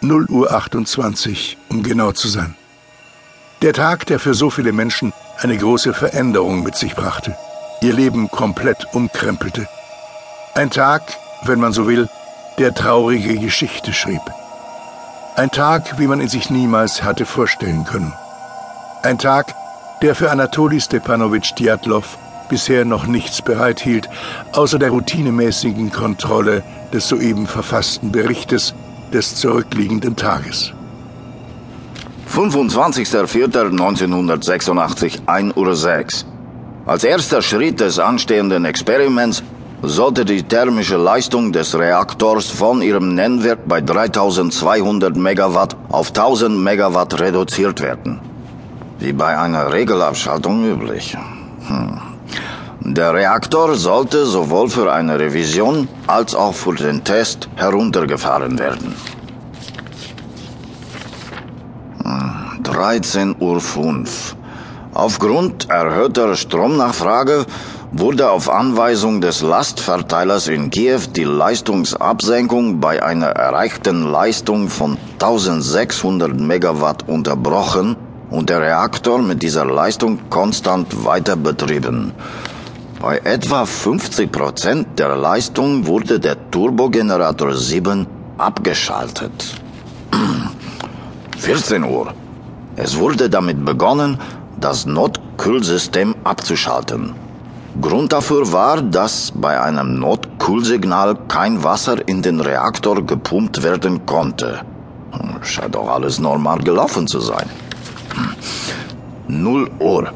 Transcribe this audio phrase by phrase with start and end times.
[0.00, 2.54] 0 Uhr 28, um genau zu sein.
[3.62, 7.36] Der Tag, der für so viele Menschen eine große Veränderung mit sich brachte,
[7.82, 9.66] ihr Leben komplett umkrempelte.
[10.54, 11.02] Ein Tag,
[11.44, 12.08] wenn man so will,
[12.58, 14.22] der traurige Geschichte schrieb.
[15.36, 18.12] Ein Tag, wie man ihn sich niemals hatte vorstellen können.
[19.02, 19.52] Ein Tag,
[20.00, 22.18] der für Anatoli Stepanowitsch Djatlov
[22.48, 24.08] bisher noch nichts bereithielt,
[24.52, 28.74] außer der routinemäßigen Kontrolle des soeben verfassten Berichtes
[29.12, 30.72] des zurückliegenden Tages.
[32.32, 35.64] 25.04.1986, 1.06 Uhr.
[36.86, 39.42] Als erster Schritt des anstehenden Experiments
[39.86, 47.20] sollte die thermische Leistung des Reaktors von ihrem Nennwert bei 3200 Megawatt auf 1000 Megawatt
[47.20, 48.20] reduziert werden.
[48.98, 51.16] Wie bei einer Regelabschaltung üblich.
[51.66, 52.00] Hm.
[52.80, 58.94] Der Reaktor sollte sowohl für eine Revision als auch für den Test heruntergefahren werden.
[62.62, 64.04] 13.05 Uhr.
[64.94, 67.46] Aufgrund erhöhter Stromnachfrage
[67.96, 76.34] wurde auf Anweisung des Lastverteilers in Kiew die Leistungsabsenkung bei einer erreichten Leistung von 1600
[76.34, 77.94] Megawatt unterbrochen
[78.30, 82.12] und der Reaktor mit dieser Leistung konstant weiter betrieben.
[83.00, 89.54] Bei etwa 50 Prozent der Leistung wurde der Turbogenerator 7 abgeschaltet.
[91.38, 92.12] 14 Uhr.
[92.74, 94.18] Es wurde damit begonnen,
[94.58, 97.23] das Notkühlsystem abzuschalten.
[97.80, 104.60] Grund dafür war, dass bei einem Notkühlsignal kein Wasser in den Reaktor gepumpt werden konnte.
[105.42, 107.50] Scheint auch alles normal gelaufen zu sein.
[109.26, 110.12] 0 Uhr.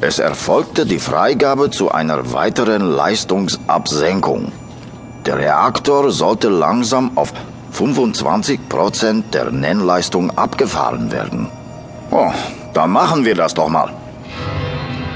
[0.00, 4.50] Es erfolgte die Freigabe zu einer weiteren Leistungsabsenkung.
[5.26, 7.32] Der Reaktor sollte langsam auf
[7.72, 11.48] 25 Prozent der Nennleistung abgefahren werden.
[12.10, 12.32] Oh,
[12.72, 13.90] dann machen wir das doch mal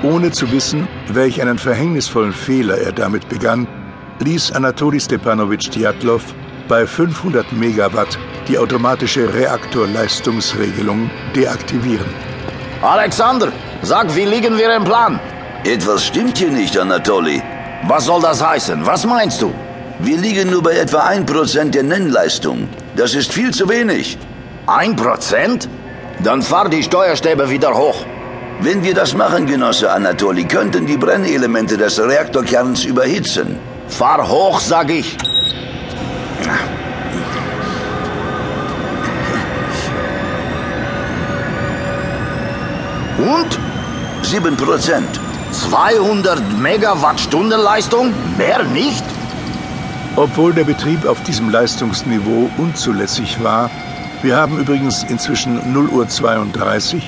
[0.03, 3.67] ohne zu wissen, welch einen verhängnisvollen Fehler er damit begann,
[4.21, 6.23] ließ Anatoli Stepanowitsch Djatlov
[6.69, 12.09] bei 500 Megawatt die automatische Reaktorleistungsregelung deaktivieren.
[12.83, 15.19] Alexander, sag, wie liegen wir im Plan?
[15.65, 17.43] Etwas stimmt hier nicht, Anatoli.
[17.87, 18.87] Was soll das heißen?
[18.87, 19.53] Was meinst du?
[20.01, 22.69] Wir liegen nur bei etwa 1% der Nennleistung.
[22.97, 24.17] Das ist viel zu wenig.
[24.67, 25.69] 1%?
[26.23, 28.05] Dann fahr die Steuerstäbe wieder hoch.
[28.61, 33.57] Wenn wir das machen, Genosse Anatoli, könnten die Brennelemente des Reaktorkerns überhitzen.
[33.87, 35.17] Fahr hoch, sag ich.
[43.19, 43.59] Und?
[44.23, 45.09] Sieben Prozent.
[45.53, 48.13] 200 Megawattstunden Leistung?
[48.37, 49.05] Mehr nicht?
[50.17, 53.71] Obwohl der Betrieb auf diesem Leistungsniveau unzulässig war,
[54.23, 57.05] wir haben übrigens inzwischen 0 Uhr 32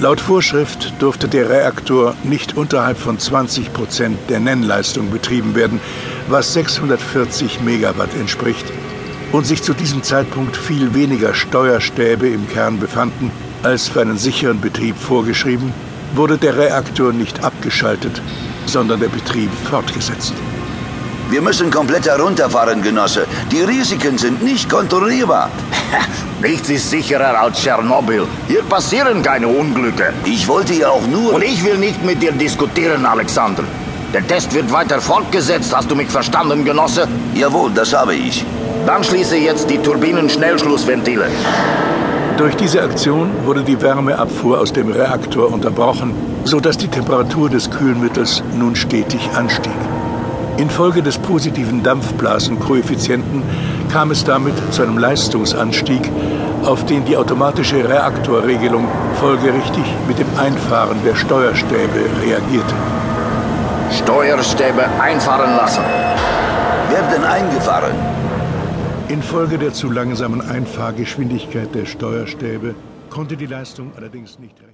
[0.00, 5.78] Laut Vorschrift durfte der Reaktor nicht unterhalb von 20 Prozent der Nennleistung betrieben werden,
[6.26, 8.64] was 640 Megawatt entspricht,
[9.30, 13.30] und sich zu diesem Zeitpunkt viel weniger Steuerstäbe im Kern befanden,
[13.62, 15.70] als für einen sicheren Betrieb vorgeschrieben,
[16.14, 18.22] wurde der Reaktor nicht abgeschaltet,
[18.64, 20.32] sondern der Betrieb fortgesetzt.
[21.28, 23.26] Wir müssen komplett herunterfahren, Genosse.
[23.52, 25.50] Die Risiken sind nicht kontrollierbar.
[26.42, 28.26] Nichts ist sicherer als Tschernobyl.
[28.48, 30.14] Hier passieren keine Unglücke.
[30.24, 31.34] Ich wollte ja auch nur...
[31.34, 33.62] Und ich will nicht mit dir diskutieren, Alexander.
[34.14, 35.76] Der Test wird weiter fortgesetzt.
[35.76, 37.06] Hast du mich verstanden, Genosse?
[37.34, 38.46] Jawohl, das habe ich.
[38.86, 41.26] Dann schließe jetzt die Turbinen-Schnellschlussventile.
[42.38, 46.14] Durch diese Aktion wurde die Wärmeabfuhr aus dem Reaktor unterbrochen,
[46.44, 49.74] sodass die Temperatur des Kühlmittels nun stetig anstieg.
[50.60, 53.42] Infolge des positiven Dampfblasenkoeffizienten
[53.90, 56.02] kam es damit zu einem Leistungsanstieg,
[56.64, 62.74] auf den die automatische Reaktorregelung folgerichtig mit dem Einfahren der Steuerstäbe reagierte.
[63.90, 65.82] Steuerstäbe einfahren lassen.
[66.90, 67.94] Werden eingefahren.
[69.08, 72.74] Infolge der zu langsamen Einfahrgeschwindigkeit der Steuerstäbe
[73.08, 74.60] konnte die Leistung allerdings nicht